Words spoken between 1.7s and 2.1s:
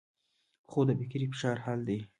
دی